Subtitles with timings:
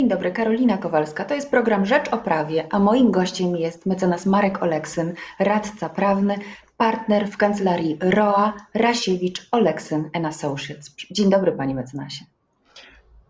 [0.00, 1.24] Dzień dobry, Karolina Kowalska.
[1.24, 6.38] To jest program Rzecz o Prawie, a moim gościem jest mecenas Marek Oleksyn, radca prawny,
[6.76, 10.94] partner w kancelarii ROA Rasiewicz Oleksyn Associates.
[11.10, 12.24] Dzień dobry, panie mecenasie.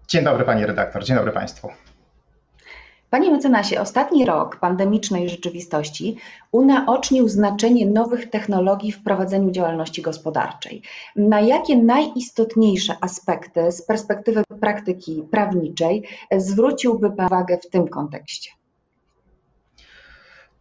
[0.08, 1.04] Dzień dobry, pani redaktor.
[1.04, 1.68] Dzień dobry państwu.
[3.10, 6.16] Panie mecenasie, ostatni rok pandemicznej rzeczywistości
[6.52, 10.82] unaocznił znaczenie nowych technologii w prowadzeniu działalności gospodarczej.
[11.16, 18.50] Na jakie najistotniejsze aspekty z perspektywy praktyki prawniczej zwróciłby Pan uwagę w tym kontekście?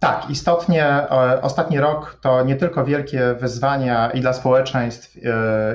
[0.04, 5.20] Tak, istotnie e, ostatni rok to nie tylko wielkie wyzwania i dla społeczeństw, e,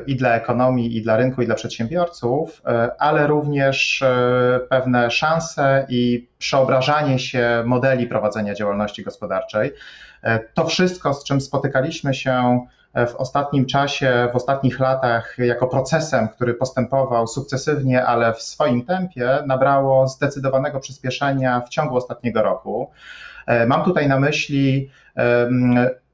[0.07, 4.05] i dla ekonomii, i dla rynku, i dla przedsiębiorców, e, ale również
[4.69, 9.73] pewne szanse i przeobrażanie się modeli prowadzenia działalności gospodarczej.
[10.55, 12.61] To wszystko, z czym spotykaliśmy się
[12.95, 19.39] w ostatnim czasie, w ostatnich latach, jako procesem, który postępował sukcesywnie, ale w swoim tempie,
[19.47, 22.91] nabrało zdecydowanego przyspieszenia w ciągu ostatniego roku.
[23.47, 24.91] E, mam tutaj na myśli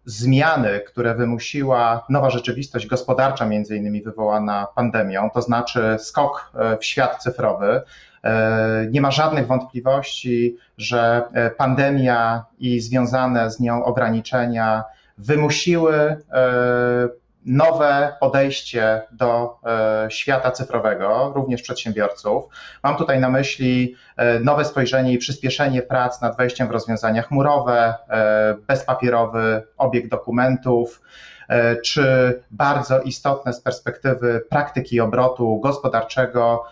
[0.05, 6.85] zmiany, które wymusiła nowa rzeczywistość gospodarcza, między innymi wywołana pandemią, to znaczy skok e, w
[6.85, 7.83] świat cyfrowy.
[8.25, 11.23] E, nie ma żadnych wątpliwości, że
[11.57, 14.85] pandemia i związane z nią ograniczenia
[15.19, 16.17] wymusiły
[17.45, 22.45] nowe podejście do e, świata cyfrowego, również przedsiębiorców.
[22.83, 27.95] Mam tutaj na myśli e, nowe spojrzenie i przyspieszenie prac nad wejściem w rozwiązania chmurowe,
[28.09, 31.03] e, bezpapierowy obieg dokumentów,
[31.85, 32.05] czy
[32.51, 36.65] bardzo istotne z perspektywy praktyki obrotu gospodarczego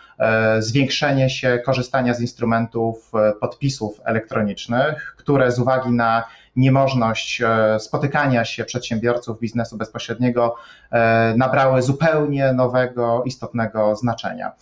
[0.59, 6.25] zwiększenie się korzystania z instrumentów podpisów elektronicznych, które z uwagi na
[6.57, 10.55] niemożność e, spotykania się przedsiębiorców biznesu bezpośredniego
[10.91, 14.53] e, nabrały zupełnie nowego, istotnego znaczenia.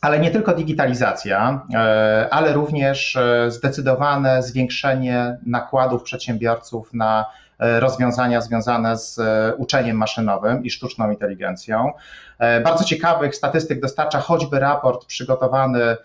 [0.00, 7.26] Ale nie tylko digitalizacja, e, ale również zdecydowane zwiększenie nakładów przedsiębiorców na
[7.60, 11.92] rozwiązania związane z e, uczeniem maszynowym i sztuczną inteligencją.
[12.38, 15.96] E, bardzo ciekawych statystyk dostarcza choćby raport przygotowany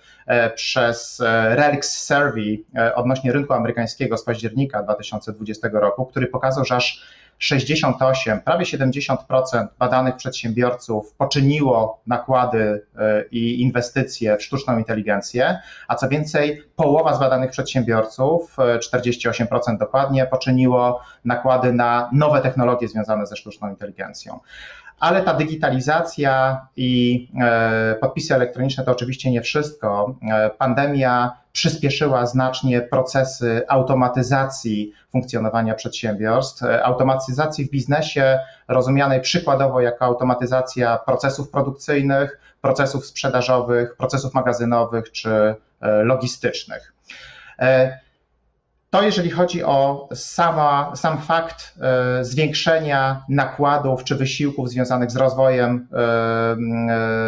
[0.56, 2.64] przez Relix Survey
[2.96, 7.04] odnośnie rynku amerykańskiego z października 2020 roku, który pokazał, że aż
[7.40, 16.10] 68, prawie 70% badanych przedsiębiorców poczyniło nakłady e, i inwestycje w sztuczną inteligencję, a co
[16.10, 23.36] więcej, połowa z badanych przedsiębiorców, 48% e, dokładnie, poczyniło nakłady na nowe technologie związane ze
[23.36, 24.40] sztuczną inteligencją
[25.00, 30.16] ale ta digitalizacja i e, podpisy elektroniczne to oczywiście nie wszystko.
[30.32, 40.06] E, pandemia przyspieszyła znacznie procesy automatyzacji funkcjonowania przedsiębiorstw, e, automatyzacji w biznesie, rozumianej przykładowo jako
[40.06, 45.56] automatyzacja procesów produkcyjnych, procesów sprzedażowych, procesów magazynowych czy
[46.04, 46.94] logistycznych.
[48.96, 55.88] To jeżeli chodzi o sama, sam fakt e, zwiększenia nakładów czy wysiłków związanych z rozwojem
[55.94, 56.56] e, e,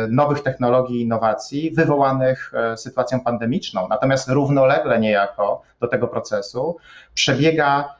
[0.09, 3.87] nowych technologii i innowacji wywołanych sytuacją pandemiczną.
[3.89, 6.77] Natomiast równolegle niejako do tego procesu
[7.13, 7.97] przebiega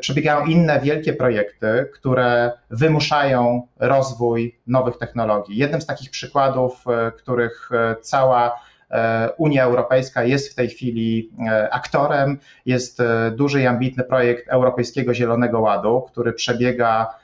[0.00, 5.56] przebiegają inne wielkie projekty, które wymuszają rozwój nowych technologii.
[5.56, 6.84] Jednym z takich przykładów,
[7.16, 7.70] których
[8.02, 8.60] cała
[9.36, 12.38] Unia Europejska jest w tej chwili e, aktorem.
[12.66, 17.14] Jest e, duży i ambitny projekt Europejskiego Zielonego Ładu, który przebiega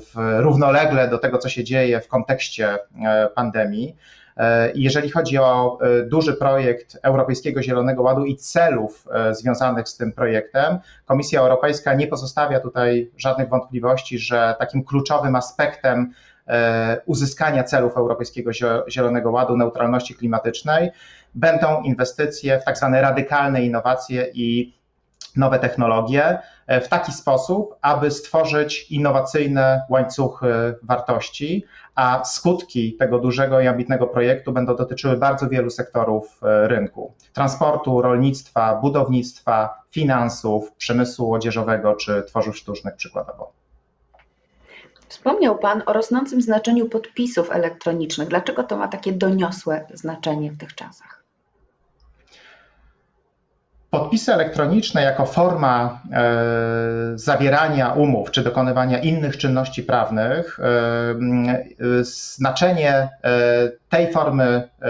[0.00, 2.78] w, równolegle do tego, co się dzieje w kontekście
[3.34, 3.96] pandemii.
[4.74, 11.40] Jeżeli chodzi o duży projekt Europejskiego Zielonego Ładu i celów związanych z tym projektem, Komisja
[11.40, 16.35] Europejska nie pozostawia tutaj żadnych wątpliwości, że takim kluczowym aspektem E,
[17.06, 18.50] uzyskania celów Europejskiego
[18.88, 20.90] Zielonego Ładu, neutralności klimatycznej,
[21.34, 24.76] będą inwestycje w tak zwane radykalne innowacje i
[25.36, 31.64] nowe technologie e, w taki sposób, aby stworzyć innowacyjne łańcuchy wartości,
[31.94, 38.02] a skutki tego dużego i ambitnego projektu będą dotyczyły bardzo wielu sektorów e, rynku: transportu,
[38.02, 43.52] rolnictwa, budownictwa, finansów, przemysłu odzieżowego czy tworzyw sztucznych przykładowo.
[45.08, 48.28] Wspomniał Pan o rosnącym znaczeniu podpisów elektronicznych.
[48.28, 51.22] Dlaczego to ma takie doniosłe znaczenie w tych czasach?
[53.90, 56.32] Podpisy elektroniczne jako forma e,
[57.14, 63.08] zawierania umów czy dokonywania innych czynności prawnych, e, e znaczenie e,
[63.88, 64.86] tej formy e,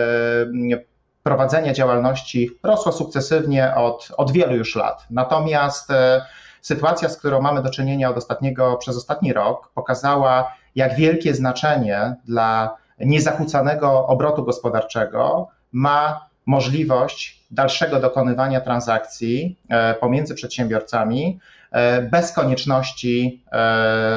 [1.23, 5.07] prowadzenia działalności rosło sukcesywnie od, od wielu już lat.
[5.11, 6.27] Natomiast e,
[6.67, 12.17] sytuacja, z którą mamy do czynienia od ostatniego, przez ostatni rok, pokazała, jak wielkie znaczenie
[12.25, 19.59] dla niezakłócanego obrotu gospodarczego ma możliwość dalszego dokonywania transakcji
[20.01, 21.41] pomiędzy przedsiębiorcami
[22.11, 23.45] bez konieczności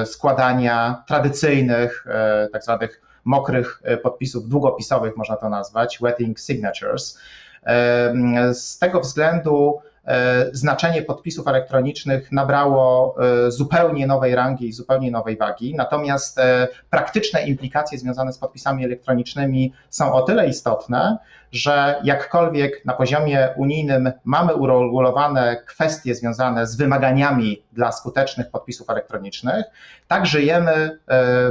[0.05, 2.05] składania tradycyjnych,
[2.53, 7.19] tak zwanych mokrych podpisów długopisowych, można to nazwać, wetting signatures.
[8.53, 9.88] Z tego względu E,
[10.51, 13.15] znaczenie podpisów elektronicznych nabrało
[13.47, 15.75] e, zupełnie nowej rangi i zupełnie nowej wagi.
[15.75, 21.17] Natomiast e, praktyczne implikacje związane z podpisami elektronicznymi są o tyle istotne,
[21.51, 29.65] że jakkolwiek na poziomie unijnym mamy uregulowane kwestie związane z wymaganiami dla skutecznych podpisów elektronicznych,
[30.07, 30.99] tak żyjemy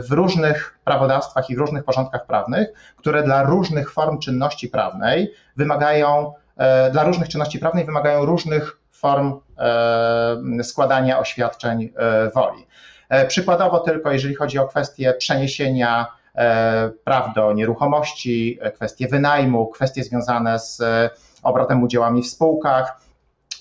[0.09, 6.33] w różnych prawodawstwach i w różnych porządkach prawnych, które dla różnych form czynności prawnej wymagają
[6.48, 6.48] E,
[6.93, 12.67] dla różnych czynności prawnych wymagają różnych form e, składania oświadczeń e, woli.
[13.29, 16.07] Przykładowo tylko, jeżeli chodzi o kwestie przeniesienia
[17.05, 20.83] praw do nieruchomości, kwestie wynajmu, kwestie związane z
[21.43, 23.01] obrotem udziałami w spółkach,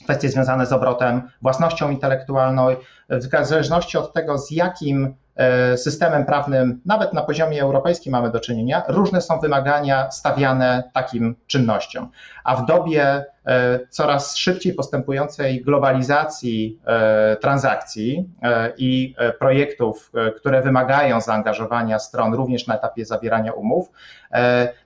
[0.04, 2.68] kwestie związane z obrotem własnością intelektualną,
[3.10, 5.27] w zależności od tego, z jakim E,
[5.76, 12.10] systemem prawnym, nawet na poziomie europejskim mamy do czynienia, różne są wymagania stawiane takim czynnościom.
[12.44, 18.30] A w dobie e, coraz szybciej postępującej globalizacji e, transakcji
[18.78, 23.92] i projektów, które wymagają zaangażowania stron również na etapie zawierania umów,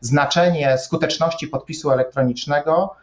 [0.01, 2.95] znaczenie skuteczności podpisu elektronicznego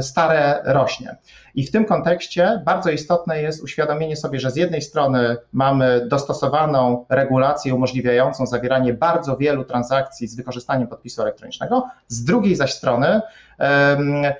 [0.00, 1.16] stare rośnie.
[1.54, 7.06] I w tym kontekście bardzo istotne jest uświadomienie sobie, że z jednej strony mamy dostosowaną
[7.08, 13.20] regulację umożliwiającą zawieranie bardzo wielu transakcji z wykorzystaniem podpisu elektronicznego, z drugiej zaś strony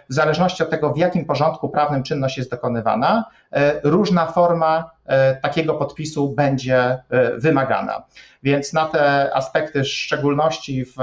[0.09, 5.37] w zależności od tego, w jakim porządku prawnym czynność jest dokonywana, e, różna forma e,
[5.37, 7.03] takiego podpisu będzie e,
[7.39, 8.03] wymagana.
[8.43, 10.97] Więc na te aspekty, w szczególności w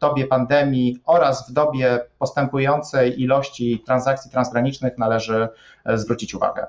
[0.00, 5.48] dobie pandemii oraz w dobie postępującej ilości transakcji transgranicznych, należy
[5.94, 6.66] zwrócić uwagę.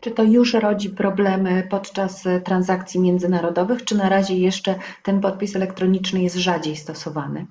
[0.00, 6.22] Czy to już rodzi problemy podczas transakcji międzynarodowych, czy na razie jeszcze ten podpis elektroniczny
[6.22, 7.46] jest rzadziej stosowany?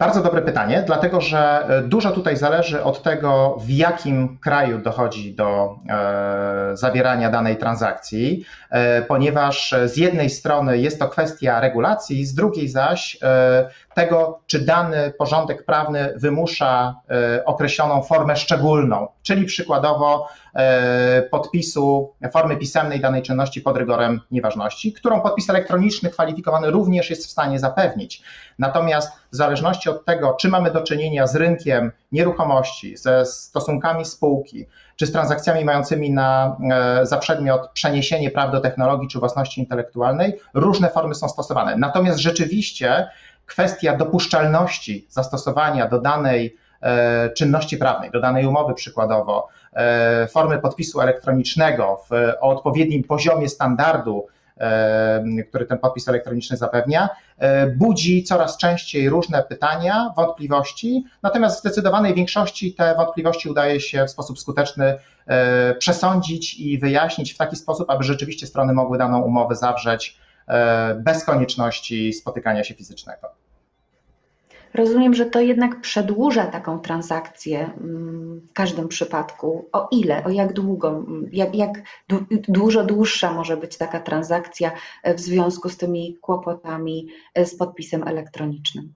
[0.00, 5.34] Bardzo dobre pytanie, dlatego że e, dużo tutaj zależy od tego, w jakim kraju dochodzi
[5.34, 12.34] do e, zawierania danej transakcji, e, ponieważ z jednej strony jest to kwestia regulacji, z
[12.34, 13.18] drugiej zaś
[13.94, 16.94] tego, czy dany porządek prawny wymusza
[17.44, 20.28] określoną formę szczególną, czyli przykładowo
[21.30, 27.30] podpisu formy pisemnej danej czynności pod rygorem nieważności, którą podpis elektroniczny kwalifikowany również jest w
[27.30, 28.22] stanie zapewnić.
[28.58, 34.66] Natomiast w zależności od tego, czy mamy do czynienia z rynkiem nieruchomości, ze stosunkami spółki,
[34.96, 40.40] czy z transakcjami mającymi na, e, za przedmiot przeniesienie praw do technologii czy własności intelektualnej,
[40.54, 41.76] różne formy są stosowane.
[41.76, 43.08] Natomiast rzeczywiście
[43.46, 46.69] kwestia dopuszczalności zastosowania do danej e,
[47.36, 54.26] czynności prawnej, do danej umowy przykładowo, e, formy podpisu elektronicznego w, o odpowiednim poziomie standardu
[55.48, 62.14] który ten podpis elektroniczny zapewnia, e, budzi coraz częściej różne pytania, wątpliwości, natomiast w zdecydowanej
[62.14, 67.90] większości te wątpliwości udaje się w sposób skuteczny e, przesądzić i wyjaśnić w taki sposób,
[67.90, 70.18] aby rzeczywiście strony mogły daną umowę zawrzeć
[70.48, 73.39] e, bez konieczności spotykania się fizycznego.
[74.74, 79.68] Rozumiem, że to jednak przedłuża taką transakcję mm, w każdym przypadku.
[79.72, 81.70] O ile, o jak długo, jak, jak
[82.48, 88.08] dużo dłuższa może być taka transakcja e, w związku z tymi kłopotami e, z podpisem
[88.08, 88.94] elektronicznym?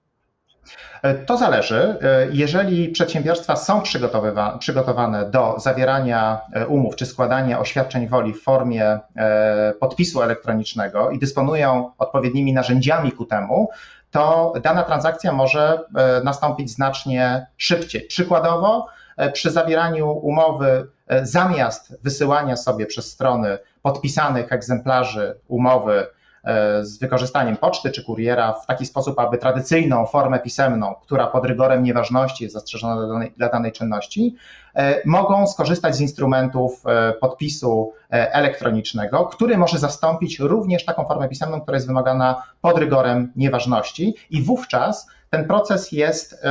[1.03, 1.95] E, to zależy.
[2.31, 3.81] Jeżeli przedsiębiorstwa są
[4.59, 8.99] przygotowane do zawierania umów czy składania oświadczeń woli w formie
[9.79, 13.69] podpisu elektronicznego i dysponują odpowiednimi narzędziami ku temu,
[14.11, 18.07] to dana transakcja może e, nastąpić znacznie szybciej.
[18.07, 26.07] Przykładowo, e, przy zawieraniu umowy, e, zamiast wysyłania sobie przez strony podpisanych egzemplarzy umowy
[26.81, 31.83] z wykorzystaniem poczty czy kuriera w taki sposób, aby tradycyjną formę pisemną, która pod rygorem
[31.83, 34.35] nieważności jest zastrzeżona dla danej, dla danej czynności,
[34.75, 41.61] e, mogą skorzystać z instrumentów e, podpisu elektronicznego, który może zastąpić również taką formę pisemną,
[41.61, 46.41] która jest wymagana pod rygorem nieważności i wówczas ten proces jest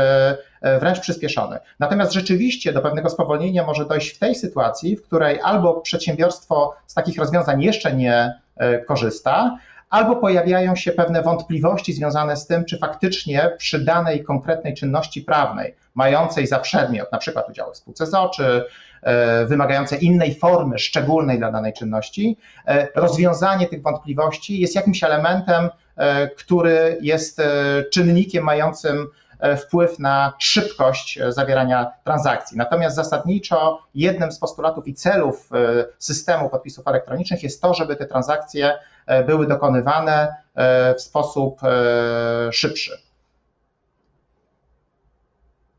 [0.81, 1.59] wręcz przyspieszony.
[1.79, 6.95] Natomiast rzeczywiście do pewnego spowolnienia może dojść w tej sytuacji, w której albo przedsiębiorstwo z
[6.95, 8.41] takich rozwiązań jeszcze nie
[8.87, 9.59] korzysta,
[9.95, 15.75] albo pojawiają się pewne wątpliwości związane z tym, czy faktycznie przy danej konkretnej czynności prawnej,
[15.95, 18.65] mającej za przedmiot na przykład w spółce ZO, czy
[19.03, 22.37] e, wymagające innej formy szczególnej dla danej czynności,
[22.67, 27.43] e, rozwiązanie tych wątpliwości jest jakimś elementem, e, który jest
[27.93, 29.07] czynnikiem mającym
[29.59, 32.57] wpływ na szybkość zawierania transakcji.
[32.57, 35.51] Natomiast zasadniczo jednym z postulatów i celów
[35.99, 38.79] systemu podpisów elektronicznych jest to, żeby te transakcje
[39.27, 40.35] były dokonywane
[40.97, 41.61] w sposób
[42.51, 43.05] szybszy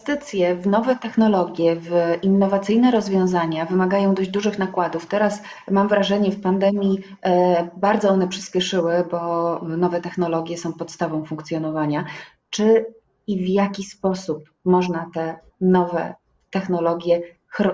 [0.10, 5.06] inwestycje w nowe technologie, w innowacyjne rozwiązania wymagają dość dużych nakładów.
[5.06, 12.06] Teraz mam wrażenie, w pandemii e, bardzo one przyspieszyły, bo nowe technologie są podstawą funkcjonowania.
[12.50, 12.86] Czy
[13.28, 16.16] i w jaki sposób można te nowe
[16.50, 17.22] technologie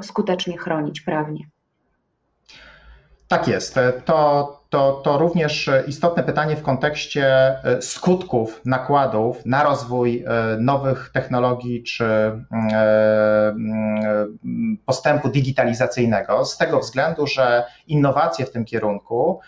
[0.01, 1.50] skutecznie chronić prawnie?
[3.27, 3.75] Tak jest.
[4.05, 11.12] To to, to również istotne pytanie w kontekście e, skutków, nakładów na rozwój e, nowych
[11.13, 12.43] technologii czy mm,
[12.74, 19.39] e, mm, postępu digitalizacyjnego, z tego względu, że innowacje w tym kierunku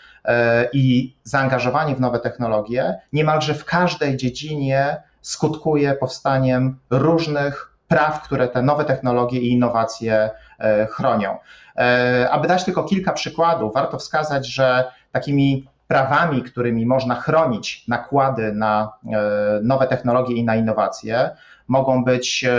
[0.72, 8.62] i zaangażowanie w nowe technologie niemalże w każdej dziedzinie skutkuje powstaniem różnych praw, które te
[8.62, 10.30] nowe technologie i innowacje
[10.90, 11.38] chronią.
[12.30, 18.92] Aby dać tylko kilka przykładów, warto wskazać, że takimi prawami, którymi można chronić nakłady na
[19.04, 21.30] e, nowe technologie i na innowacje,
[21.68, 22.50] mogą być e,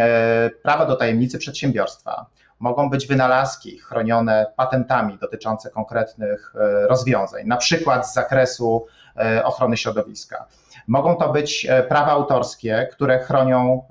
[0.00, 2.26] e, prawa do tajemnicy przedsiębiorstwa,
[2.58, 6.54] mogą być wynalazki chronione patentami dotyczące konkretnych
[6.88, 8.86] rozwiązań, na przykład z zakresu
[9.44, 10.46] ochrony środowiska.
[10.88, 13.82] Mogą to być prawa autorskie, które chronią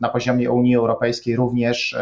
[0.00, 1.96] na poziomie Unii Europejskiej również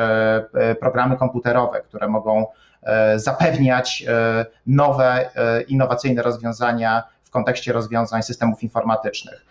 [0.81, 2.47] programy komputerowe, które mogą
[2.87, 9.47] E, zapewniać e, nowe, e, innowacyjne rozwiązania w kontekście rozwiązań systemów informatycznych.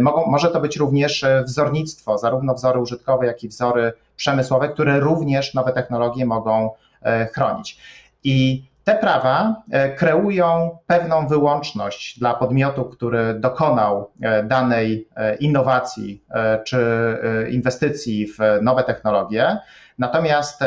[0.00, 5.54] Mogą, może to być również wzornictwo, zarówno wzory użytkowe, jak i wzory przemysłowe, które również
[5.54, 6.70] nowe technologie mogą
[7.34, 7.78] chronić.
[8.24, 9.62] I te prawa
[9.96, 14.10] kreują pewną wyłączność dla podmiotu, który dokonał
[14.44, 15.08] danej
[15.40, 16.24] innowacji
[16.64, 16.78] czy
[17.50, 19.58] inwestycji w nowe technologie.
[19.98, 20.62] Natomiast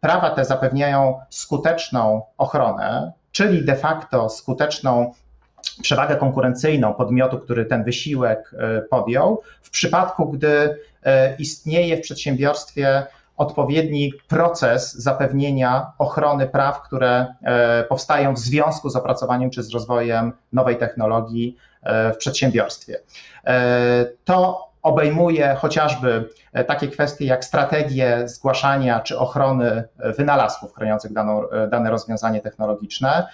[0.00, 5.12] Prawa te zapewniają skuteczną ochronę, czyli de facto skuteczną
[5.82, 13.06] przewagę konkurencyjną podmiotu, który ten wysiłek e, podjął, w przypadku, gdy e, istnieje w przedsiębiorstwie
[13.36, 20.32] odpowiedni proces zapewnienia ochrony praw, które e, powstają w związku z opracowaniem czy z rozwojem
[20.52, 21.56] nowej technologii
[22.14, 22.98] w przedsiębiorstwie.
[24.24, 31.50] To obejmuje chociażby e, takie kwestie jak strategie zgłaszania czy ochrony e, wynalazków chroniących daną,
[31.50, 33.26] e, dane rozwiązanie technologiczne,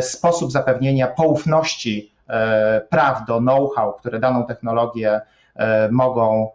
[0.00, 2.12] sposób zapewnienia poufności
[2.90, 5.20] praw do know-how, które daną technologię
[5.90, 6.50] mogą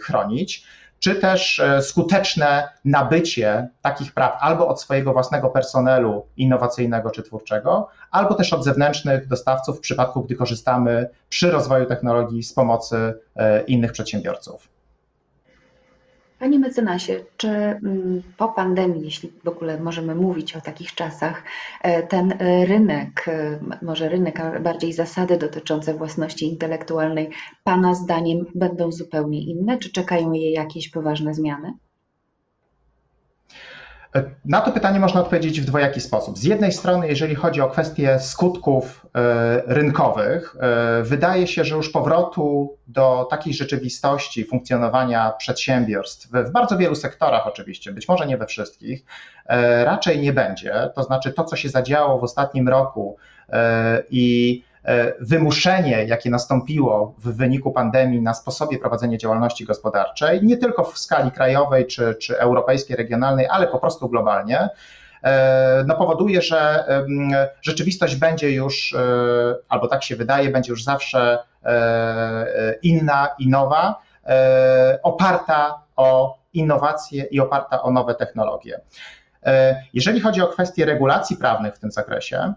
[0.00, 0.66] chronić
[1.02, 7.88] czy też e, skuteczne nabycie takich praw albo od swojego własnego personelu innowacyjnego czy twórczego,
[8.10, 13.62] albo też od zewnętrznych dostawców w przypadku, gdy korzystamy przy rozwoju technologii z pomocy e,
[13.62, 14.68] innych przedsiębiorców.
[16.42, 21.42] Panie mecenasie, czy mm, po pandemii, jeśli w ogóle możemy mówić o takich czasach,
[21.82, 22.34] e, ten
[22.66, 27.30] rynek, e, może rynek, a bardziej zasady dotyczące własności intelektualnej,
[27.64, 29.78] Pana zdaniem będą zupełnie inne?
[29.78, 31.72] Czy czekają je jakieś poważne zmiany?
[34.44, 36.38] Na to pytanie można odpowiedzieć w dwojaki sposób.
[36.38, 41.90] Z jednej strony, jeżeli chodzi o kwestie skutków e, rynkowych, e, wydaje się, że już
[41.90, 48.46] powrotu do takiej rzeczywistości funkcjonowania przedsiębiorstw w bardzo wielu sektorach, oczywiście, być może nie we
[48.46, 49.04] wszystkich,
[49.46, 50.90] e, raczej nie będzie.
[50.94, 53.16] To znaczy, to, co się zadziało w ostatnim roku
[54.10, 54.62] i
[55.20, 61.30] wymuszenie, jakie nastąpiło w wyniku pandemii na sposobie prowadzenia działalności gospodarczej, nie tylko w skali
[61.30, 64.68] krajowej czy, czy europejskiej, regionalnej, ale po prostu globalnie,
[65.22, 66.84] e, no powoduje, że
[67.62, 68.98] rzeczywistość będzie już, e,
[69.68, 71.38] albo tak się wydaje, będzie już zawsze
[72.82, 74.02] inna i nowa,
[75.02, 78.80] oparta o innowacje i oparta o nowe technologie.
[79.94, 82.52] Jeżeli chodzi o kwestie regulacji prawnych w tym zakresie,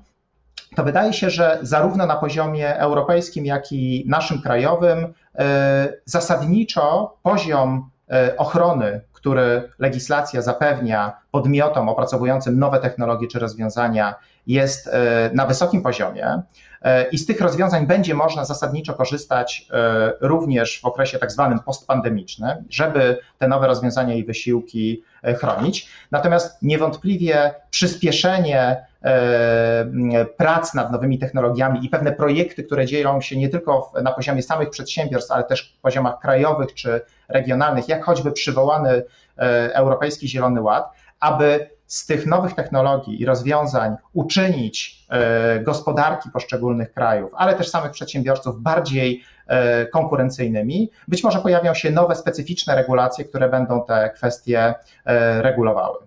[0.76, 7.90] to wydaje się, że zarówno na poziomie europejskim, jak i naszym krajowym e, zasadniczo poziom
[8.12, 14.16] e, ochrony, który legislacja zapewnia podmiotom opracowującym nowe technologie czy rozwiązania,
[14.48, 16.42] jest e, na wysokim poziomie
[17.12, 19.68] i z tych rozwiązań będzie można zasadniczo korzystać
[20.22, 25.04] również w okresie tak zwanym postpandemicznym, żeby te nowe rozwiązania i wysiłki
[25.40, 25.90] chronić.
[26.12, 28.86] Natomiast niewątpliwie przyspieszenie
[30.38, 34.70] prac nad nowymi technologiami i pewne projekty, które dzieją się nie tylko na poziomie samych
[34.70, 41.70] przedsiębiorstw, ale też poziomach krajowych czy regionalnych, jak choćby przywołany e, Europejski Zielony Ład, aby
[41.88, 45.06] z tych nowych technologii i rozwiązań uczynić
[45.64, 49.24] gospodarki poszczególnych krajów, ale też samych przedsiębiorców bardziej
[49.94, 54.74] konkurencyjnymi, być może pojawią się nowe, specyficzne regulacje, które będą te kwestie
[55.42, 55.98] regulowały.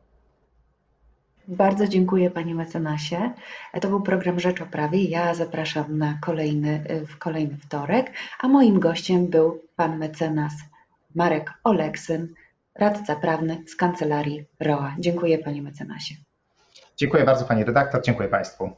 [1.48, 3.32] Bardzo dziękuję Panie mecenasie.
[3.80, 5.04] To był program Rzecz o Prawie.
[5.04, 10.52] Ja zapraszam na kolejny, w kolejny wtorek, a moim gościem był Pan mecenas
[11.14, 12.34] Marek Oleksyn,
[12.74, 14.94] radca prawny z Kancelarii ROA.
[14.98, 16.14] Dziękuję Panie mecenasie.
[16.96, 18.70] Dziękuję bardzo Pani redaktor, dziękuję Państwu.